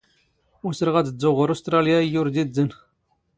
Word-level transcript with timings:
ⵓⵙⵔⵖ 0.67 0.95
ⴰⴷ 0.99 1.07
ⴷⴷⵓⵖ 1.17 1.33
ⵖⵔ 1.39 1.49
ⵓⵙⵜⵕⴰⵍⵢⴰ 1.53 1.95
ⴰⵢⵢⵓⵔ 1.99 2.27
ⴷ 2.33 2.35
ⵉⴷⴷⴰⵏ. 2.41 2.69